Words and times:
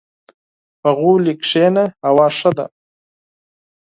•په 0.81 0.89
غولي 0.97 1.33
کښېنه، 1.41 1.83
هوا 2.05 2.27
ښه 2.37 2.51
ده. 2.57 2.65